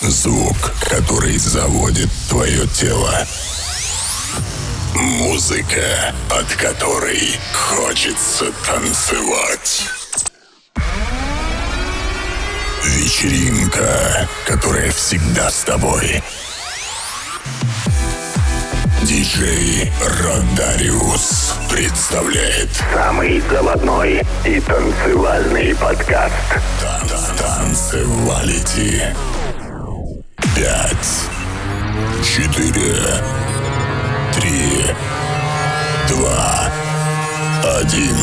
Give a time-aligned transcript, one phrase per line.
[0.00, 0.56] Звук,
[0.88, 3.26] который заводит твое тело.
[4.94, 9.82] Музыка, от которой хочется танцевать.
[12.84, 16.22] Вечеринка, которая всегда с тобой.
[19.02, 26.32] Диджей Родариус представляет самый заводной и танцевальный подкаст.
[27.36, 29.02] Танцевалити.
[30.54, 31.28] Пять,
[32.24, 32.94] четыре,
[34.36, 34.94] три,
[36.08, 36.70] два,
[37.80, 38.16] один.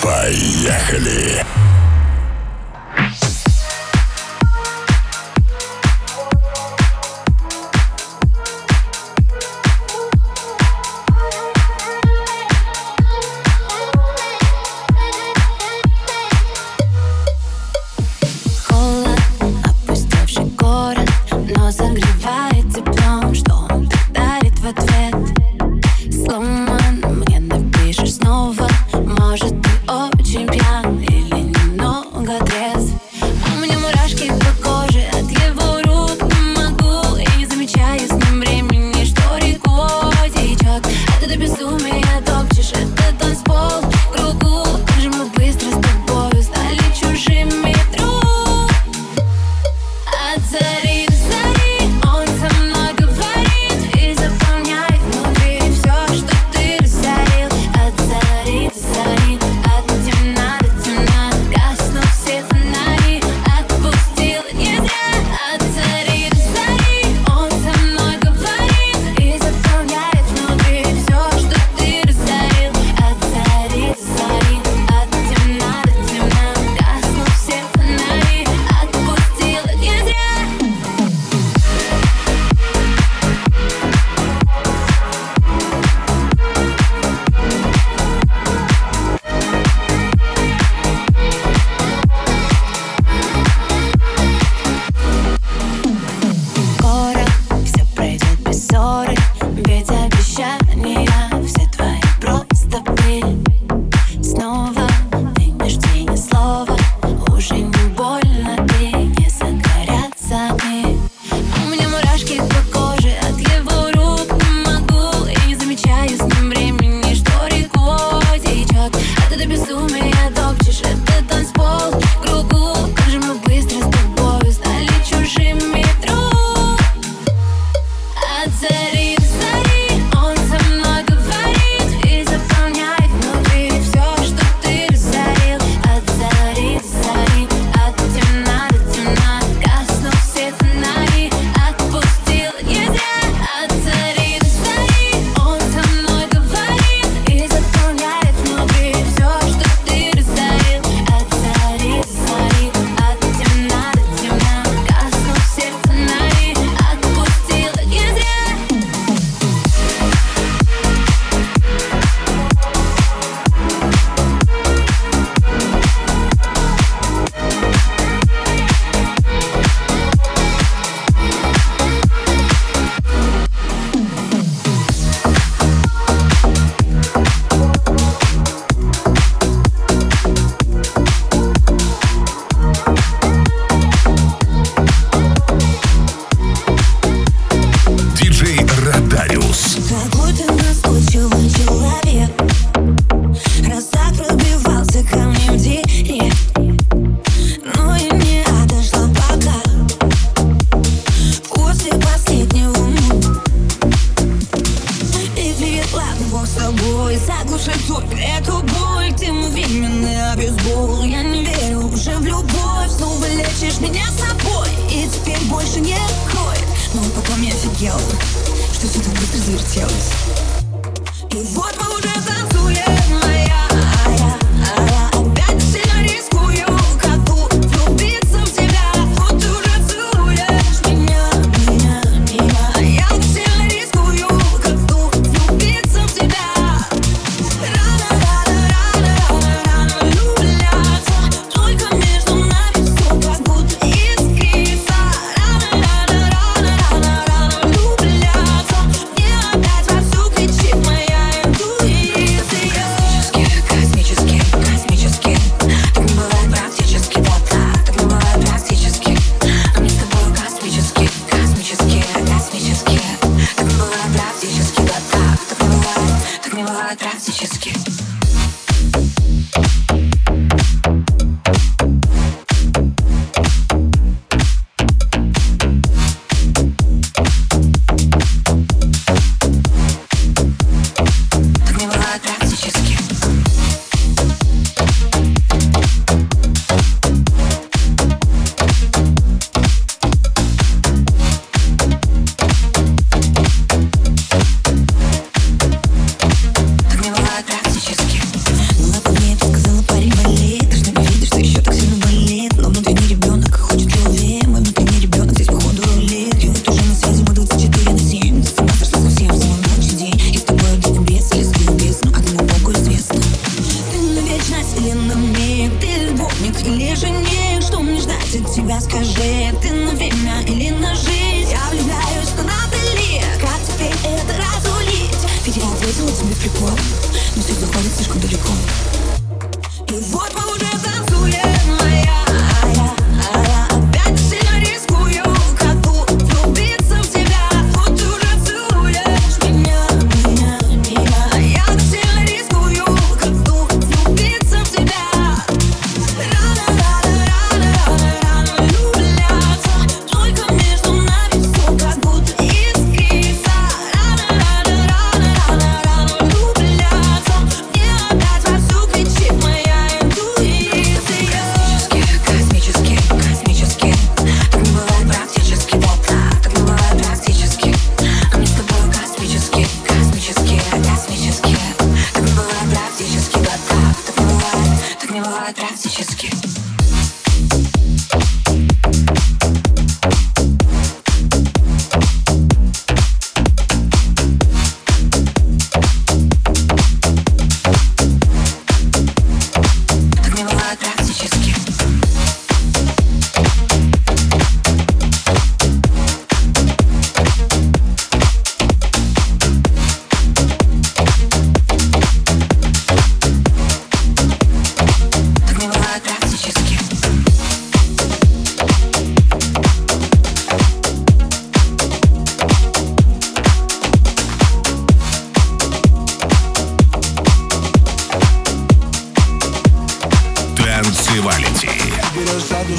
[0.00, 1.44] Поехали!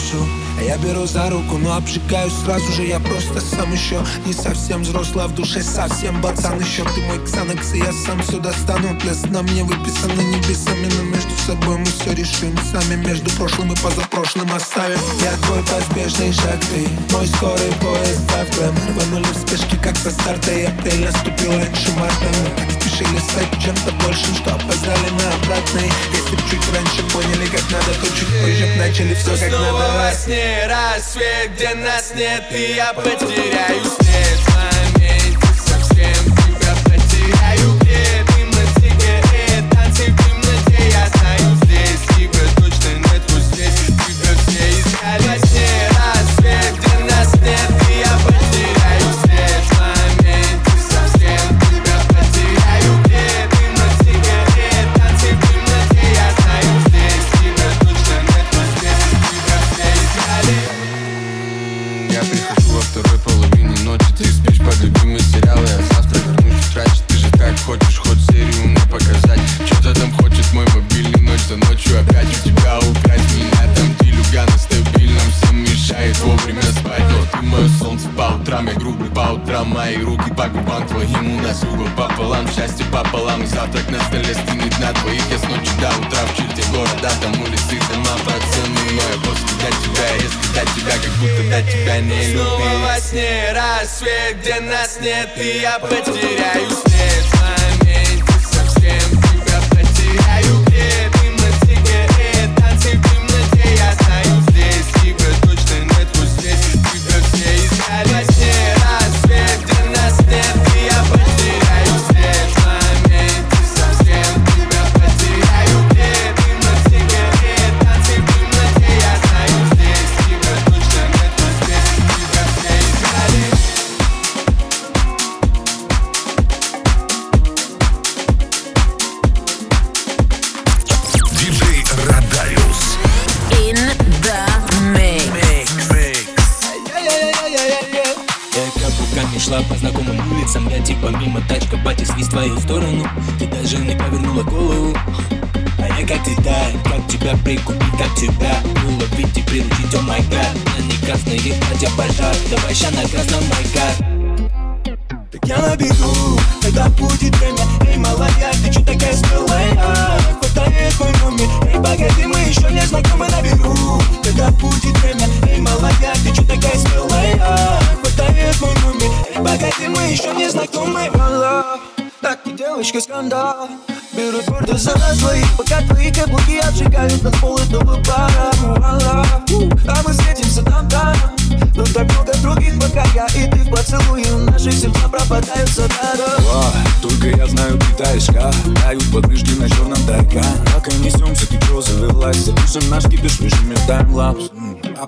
[0.06, 0.45] Marshall.
[0.58, 4.84] А я беру за руку, но обжигаюсь сразу же Я просто сам еще не совсем
[4.84, 8.96] взрослый, а в душе совсем пацан Еще ты мой ксанекс, и я сам все достану
[9.02, 12.96] Для сна мне выписаны небесами Но между собой мы все решим сами.
[12.96, 15.00] Между прошлым и позапрошлым оставим.
[15.22, 20.12] Я твой поспешный шаг, ты мой скорый поезд завтра Мы рванули в спешке, как со
[20.12, 22.26] старта И апрель наступил раньше марта.
[22.44, 25.92] Мы так спешили стать чем-то большим, что опоздали на обратный.
[26.12, 29.74] Если б чуть раньше поняли, как надо, то чуть позже начали все как надо.
[29.74, 34.05] Во сне рассвет, где нас нет, и я потеряюсь.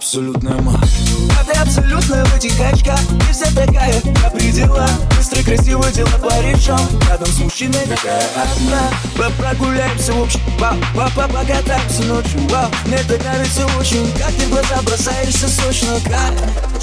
[0.07, 0.89] абсолютная мать.
[1.37, 2.95] А ты абсолютная вытекачка
[3.29, 4.89] И вся такая на пределах.
[5.17, 6.69] Быстро, красиво дела творишь
[7.09, 8.89] Рядом с мужчиной такая одна.
[9.17, 14.31] Про Прогуляемся в общем па па па Покатаемся ночью Вау, мне это нравится очень Как
[14.31, 16.76] ты в глаза бросаешься сочно Как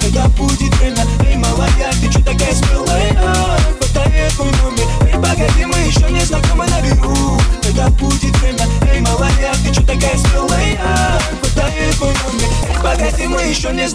[0.00, 3.12] Когда будет время, эй, малая, ты чё такая смелая?
[3.78, 6.66] Хватай эту номер, эй, мы еще не знакомы
[7.62, 11.20] Когда будет время, эй, малая, ты чё такая смелая?
[11.40, 12.48] Хватай эту номер,
[13.18, 13.86] эй, мы еще не.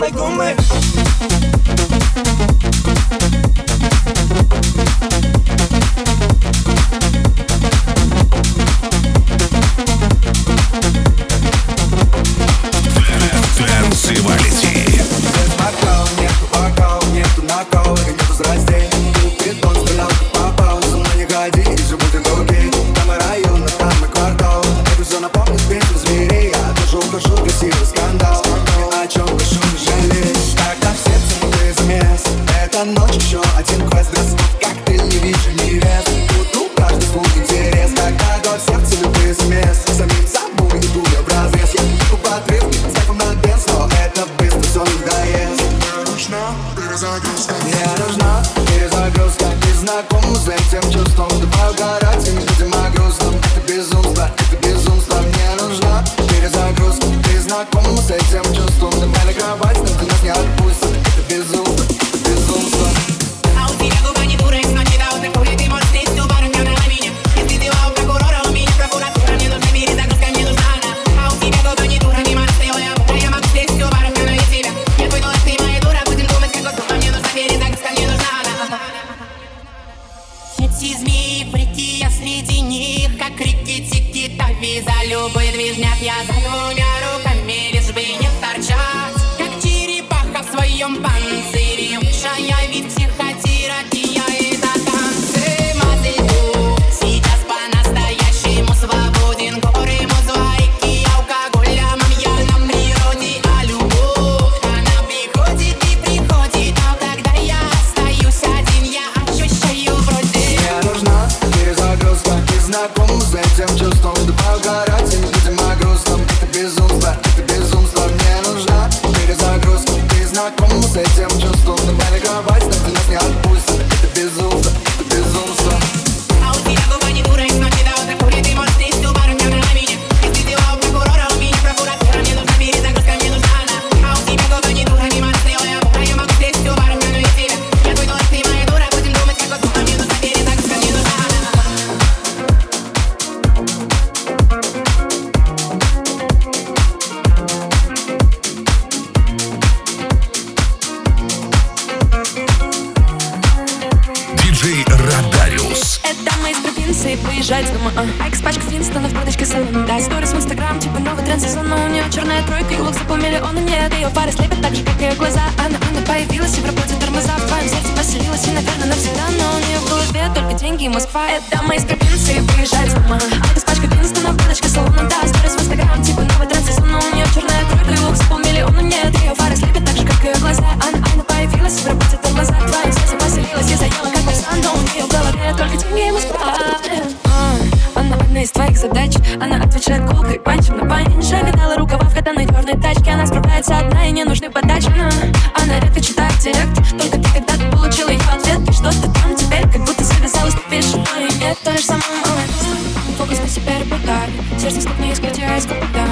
[203.17, 204.29] Фокус на себя репортаж
[204.59, 206.07] Сердце стукнули, скрытия из капота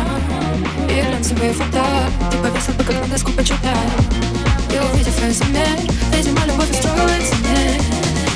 [0.89, 1.53] И глянцевые
[2.31, 3.91] Ты повесил бы доску почитать
[4.71, 5.67] И увидев размер
[6.15, 7.79] Видимо, любовь устроилась мне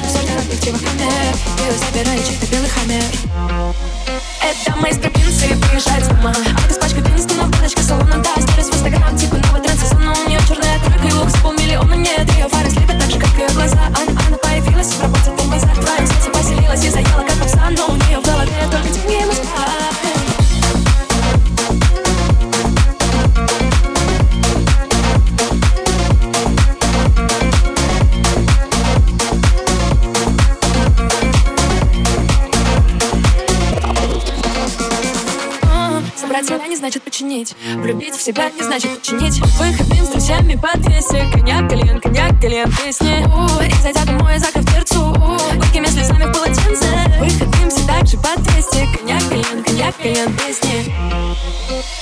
[0.03, 2.23] В сотнях объективах камер Ее забирает
[4.41, 6.33] Это из провинции приезжает с ума.
[6.33, 10.29] А От испачка Винстона, баночка салона Да, сторис в инстаграм, типа новый тренд сезона У
[10.29, 13.47] нее черная тройка и лук с полмиллиона Нет, ее фары слепят так же, как ее
[13.49, 13.79] глаза.
[13.87, 17.87] Она, она появилась в работе, в глазах Твоим сердце поселилась и заела как попса Но
[17.87, 19.63] у нее в голове только темнее Москва
[36.83, 42.01] значит починить Влюбить в себя не значит починить Выходим с друзьями по 200 Коньяк, кальян,
[42.01, 43.25] коньяк, кальян, песни
[43.65, 44.82] И зайдя домой, закрыв
[45.73, 46.85] Горькими слезами в полотенце
[47.17, 50.93] Выходим все так же по 200 Коньяк, кальян, коньяк, кальян, песни.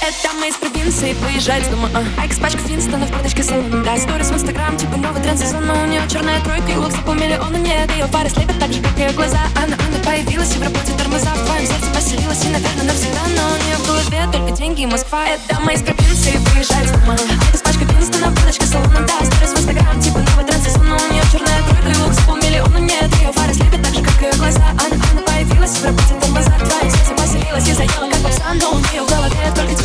[0.01, 1.89] Это мы из провинции выезжать с дома.
[1.93, 2.21] А.
[2.21, 5.83] Айкс, пачка Финстона в карточке салона Да, сторис в инстаграм, типа новый тренд сезона.
[5.83, 8.97] У нее черная тройка и лук за полмиллиона Нет, ее пары слепят так же, как
[8.99, 9.39] ее глаза.
[9.55, 11.29] Она, она появилась и в работе тормоза.
[11.29, 13.21] В твоем сердце поселилась и, наверное, навсегда.
[13.37, 15.23] Но у нее в голове только деньги и Москва.
[15.25, 17.13] Это мы из провинции выезжать с дома.
[17.13, 20.97] Айкс, пачка Финстона в карточке салона Да, сторис в инстаграм, типа новый тренд сезона.
[20.97, 22.40] У нее черная тройка и лук за полмиллиона
[22.79, 24.63] Нет, ее пары слепят так же, как ее глаза.
[24.71, 28.71] Она, она появилась в работе тормоза В твоем сердце поселилась и заела, как попса Но
[28.73, 29.80] у нее в голове только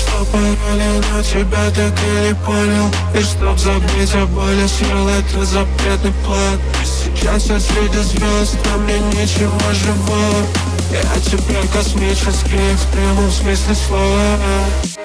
[0.00, 6.12] что пароли на тебя так или понял И чтоб забыть о боли, съел это запретный
[6.24, 6.60] плод.
[6.84, 10.46] Сейчас я среди звезд, на мне ничего живого
[10.90, 14.99] Я тебя космически в прямом смысле слова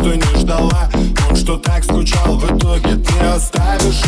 [0.00, 0.88] что не ждала
[1.28, 4.02] Он что так скучал, в итоге ты оставишь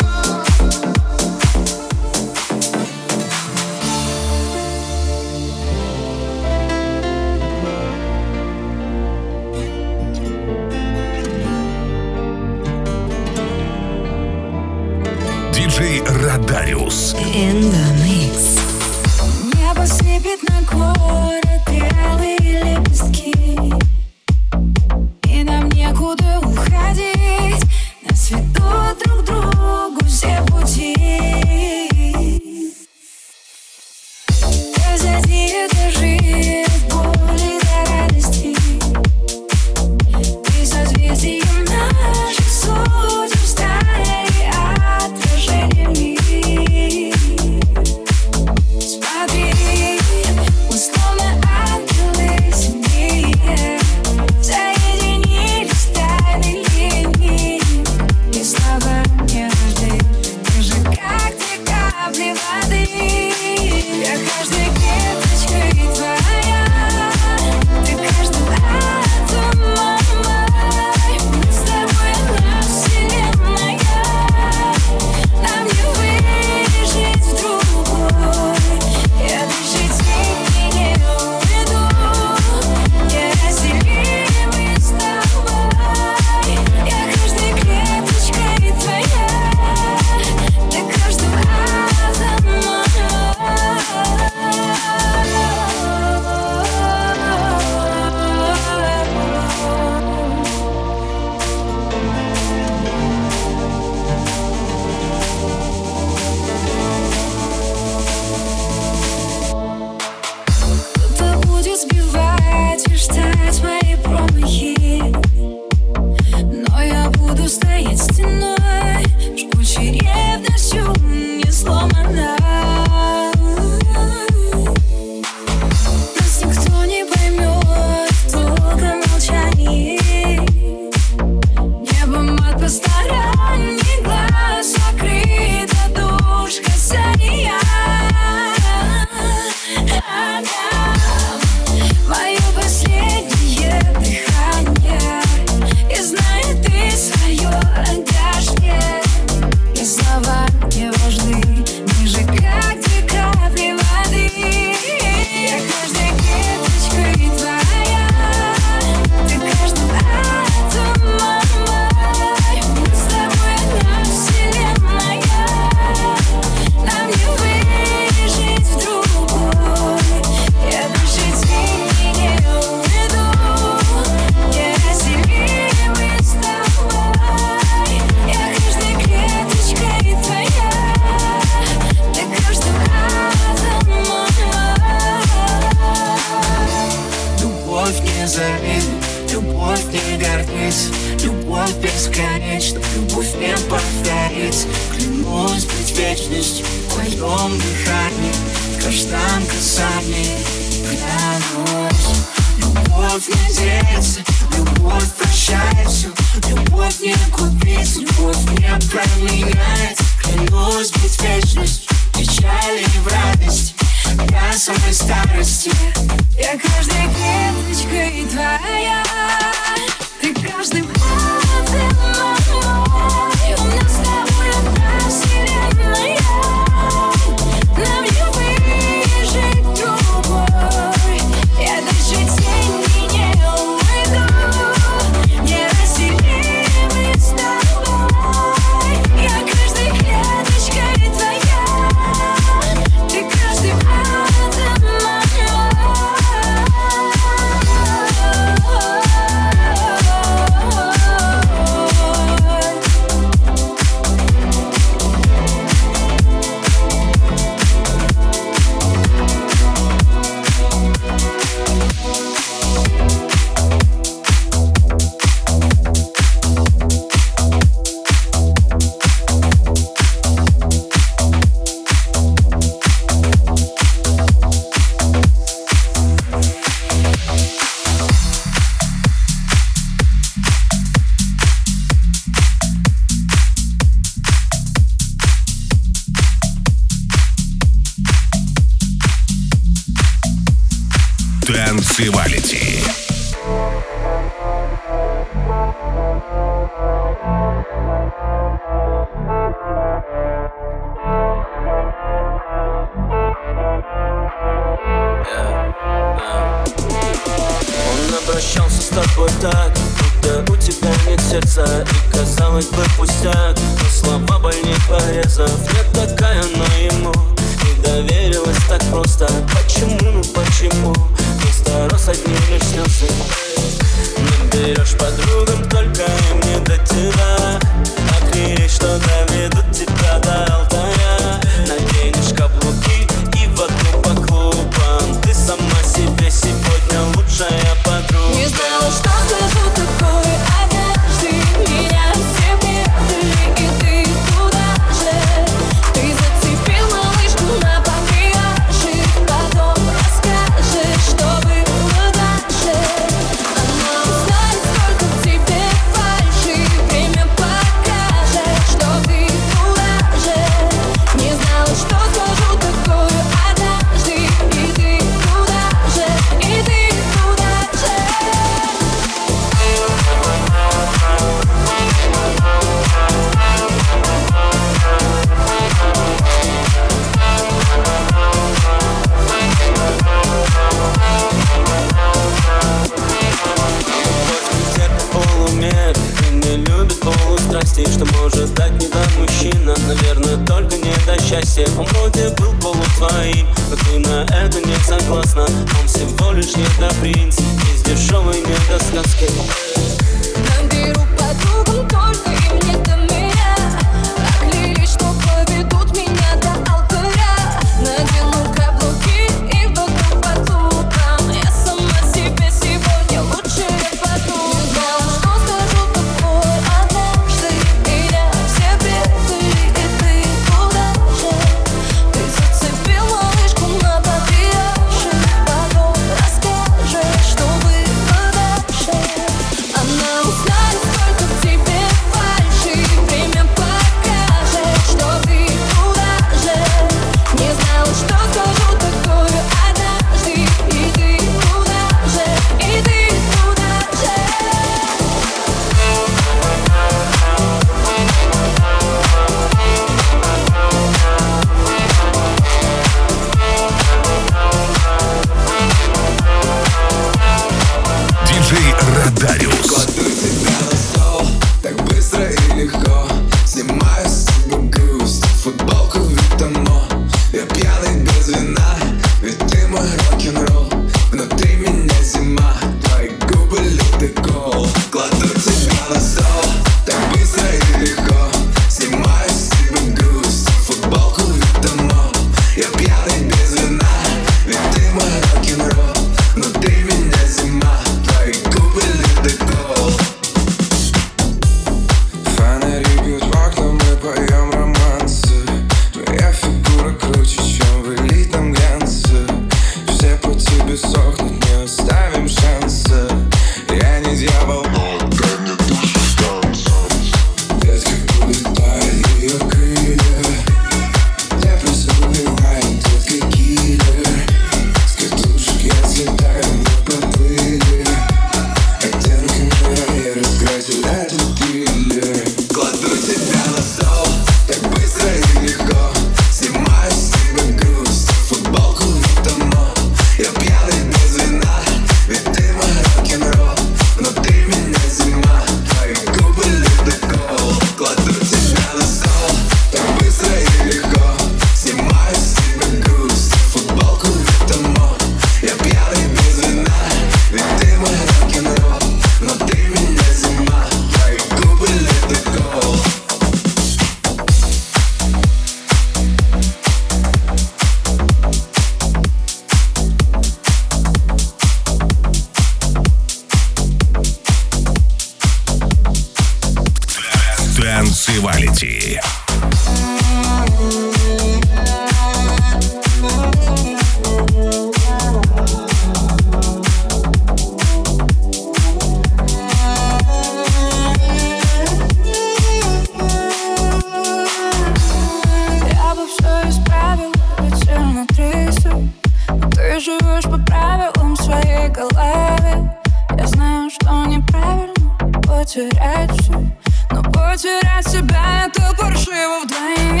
[598.76, 600.00] паршиво вдвоем.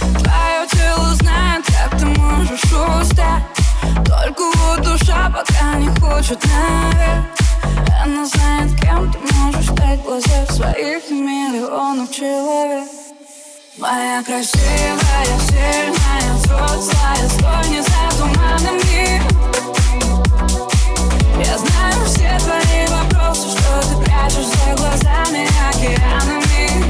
[0.00, 3.44] Твое тело знает, как ты можешь устать.
[4.04, 7.24] Только душа пока не хочет наверх.
[8.02, 10.00] Она знает, кем ты можешь стать.
[10.00, 12.88] В глазах своих миллионов человек
[13.76, 18.78] Моя красивая, сильная, взрослая, столь не затуманным
[21.38, 26.84] Я знаю все твои вопросы, что ты прячешь за глазами океанами.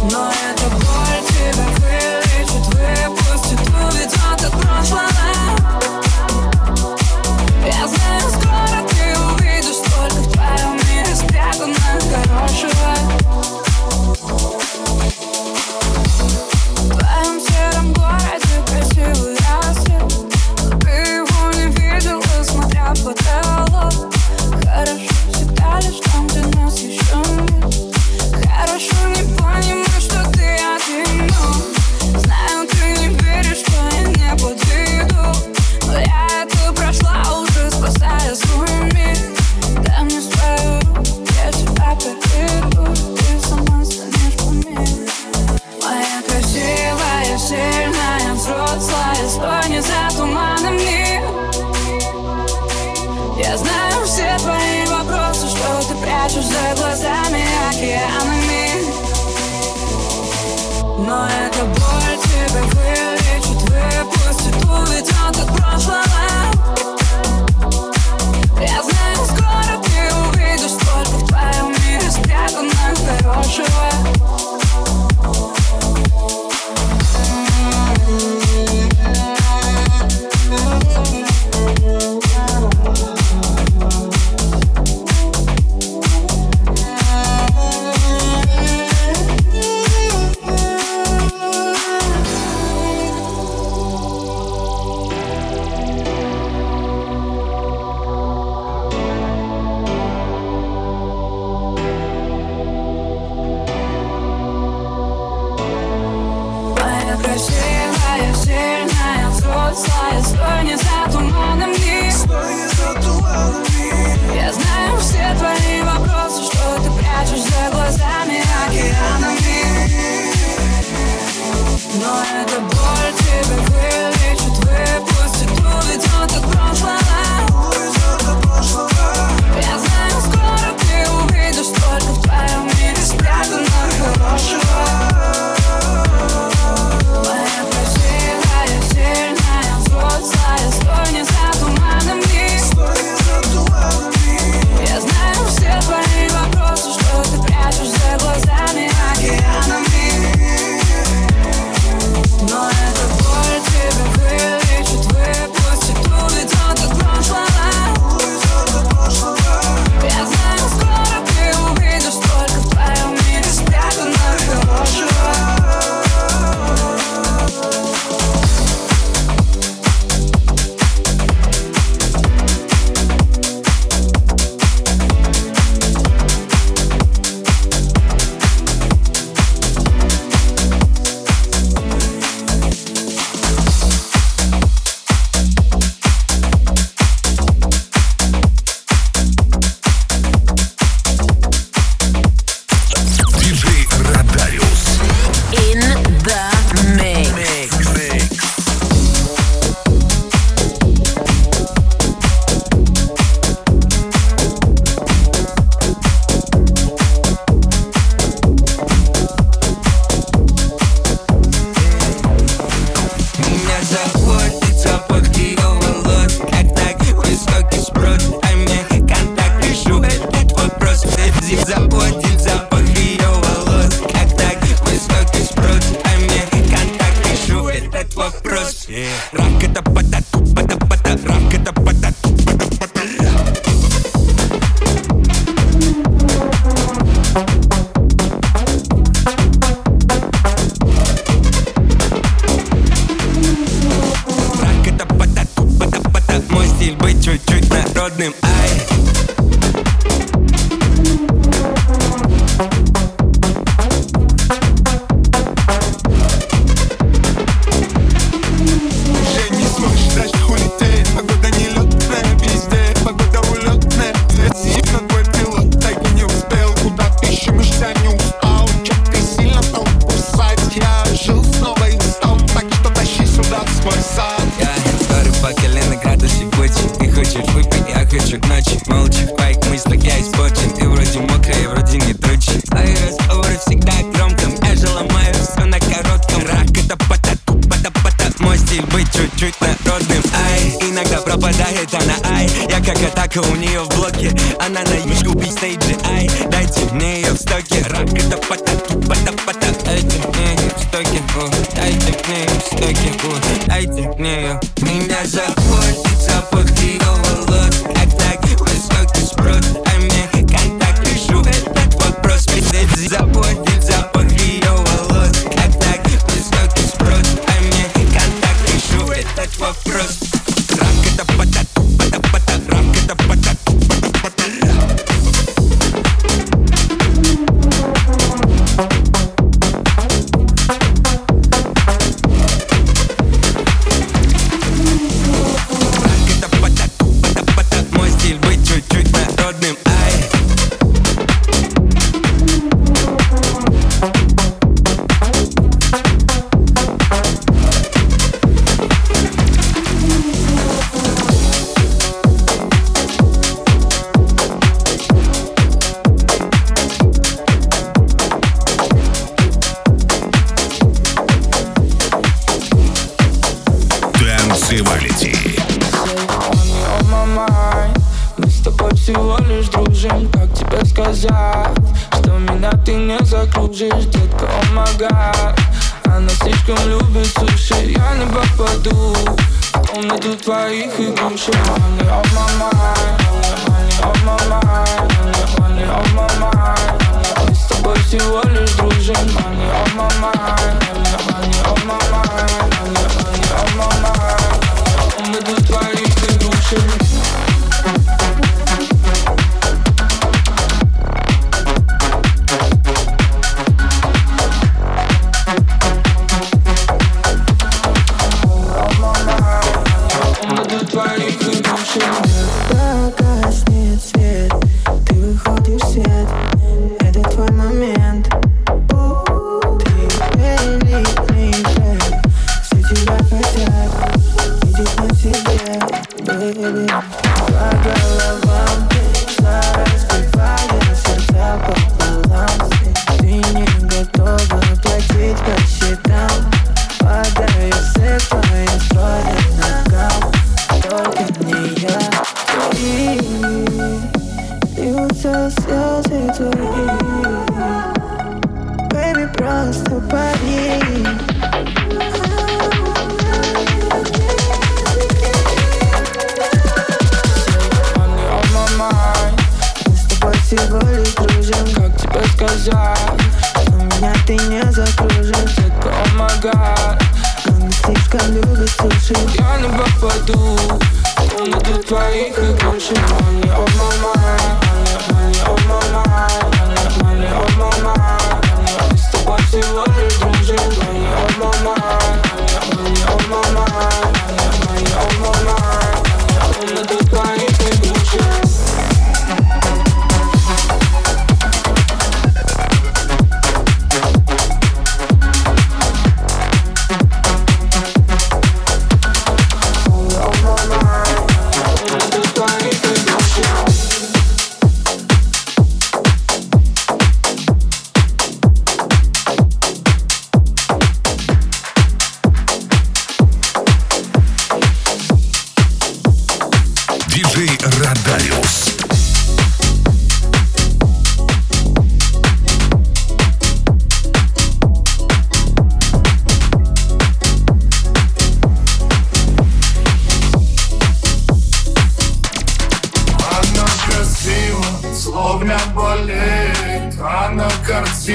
[0.00, 5.47] Но эта боль тебя вылечит, выпустит, уведет от прошлого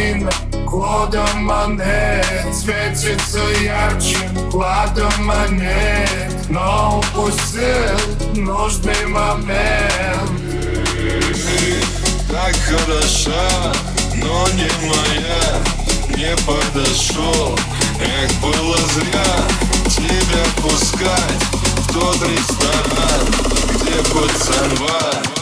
[0.04, 0.30] Украина
[0.66, 4.18] Годом монет светится ярче.
[4.52, 7.64] Кладом монет Но упустил
[8.36, 10.30] нужный момент.
[12.30, 13.72] Так хороша,
[14.16, 15.62] но не моя.
[16.18, 17.58] Не подошел,
[18.00, 19.36] эх, было зря.
[19.88, 21.44] Тебя пускать
[21.78, 23.26] в тот ресторан
[23.76, 25.33] Где пацанва.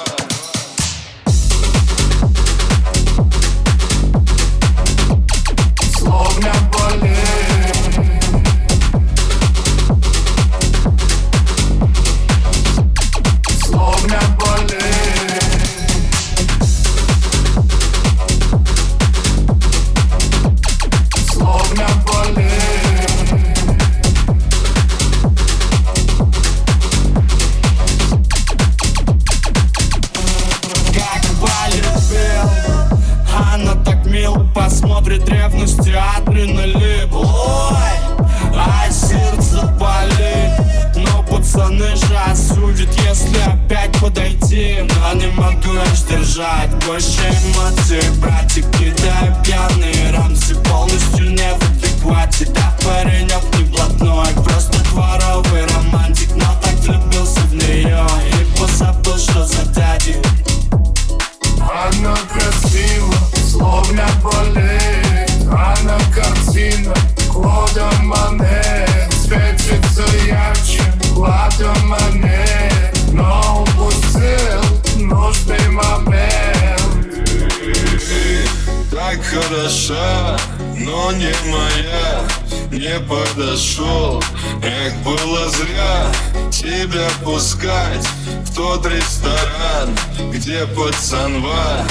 [88.56, 89.96] Тот ресторан,
[90.32, 91.86] где пацанва.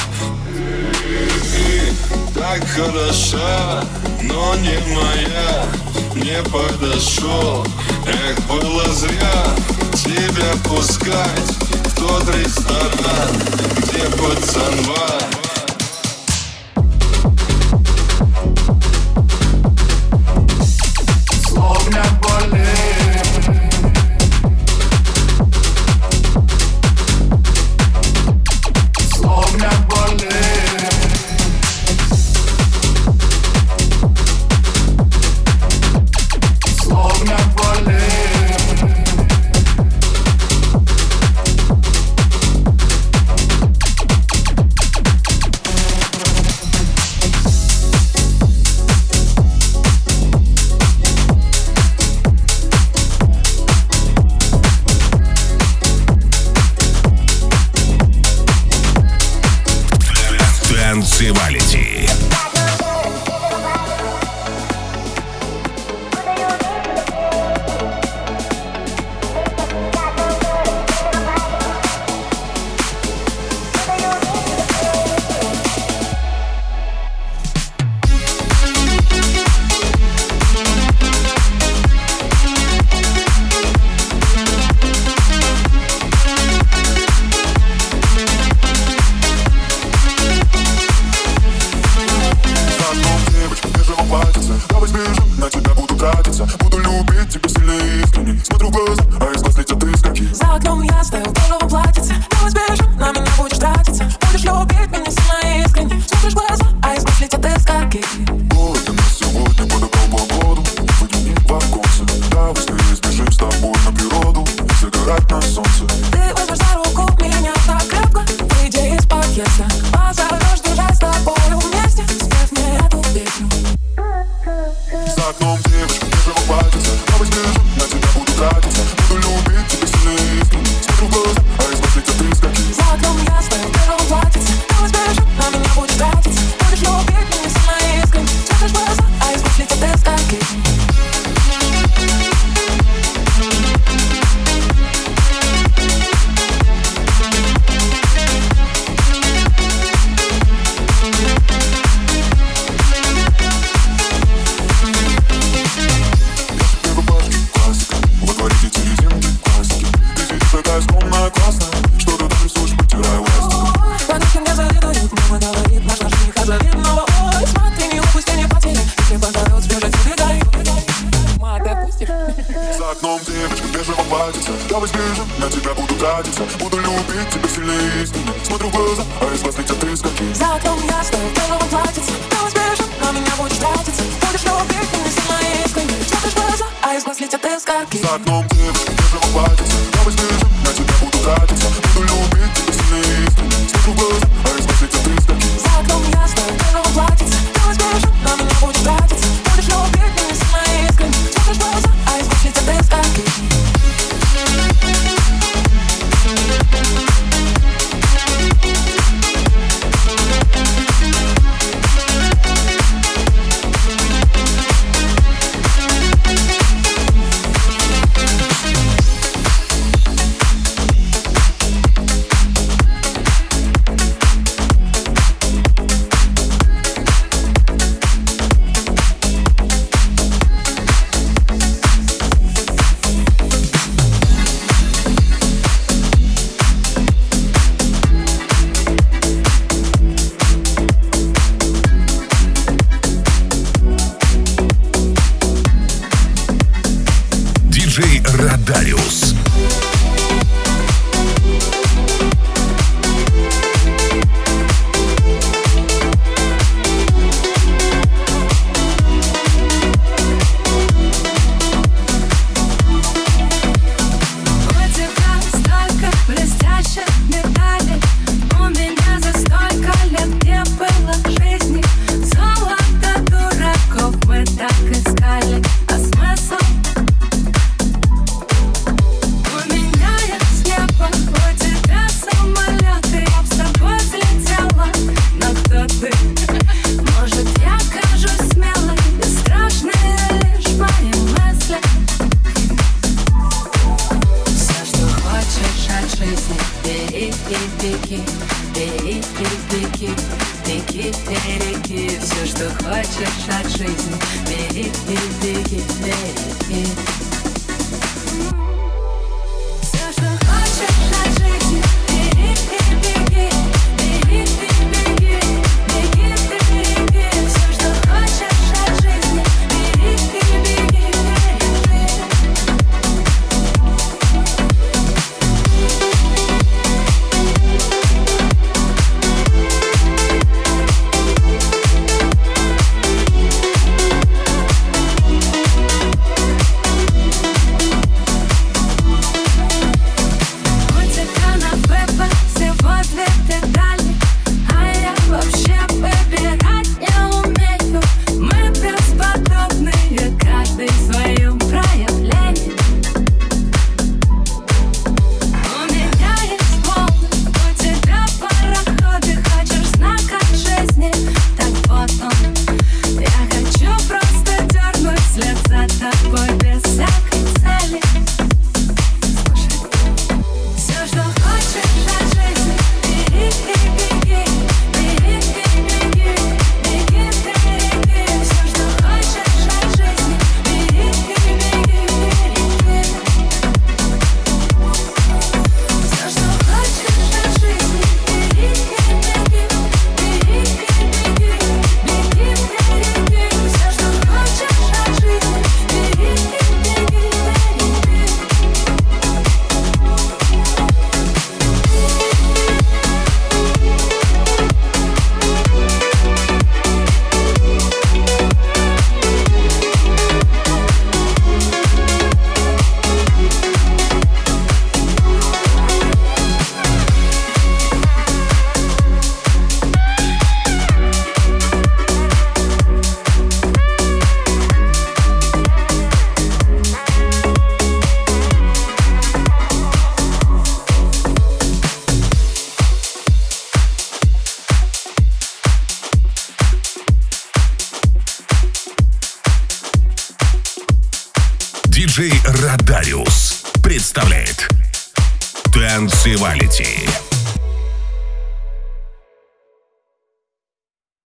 [1.53, 1.93] Ты
[2.35, 3.85] так хороша,
[4.23, 5.65] но не моя
[6.15, 7.67] Не подошел,
[8.07, 9.45] эх, было зря
[9.95, 11.51] Тебя пускать
[11.85, 13.31] в тот ресторан,
[13.79, 15.40] где пацанва.